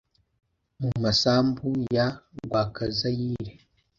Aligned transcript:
mu 0.81 0.91
masambu 1.03 1.67
ya 1.95 2.07
Rwakazayire 2.43 3.53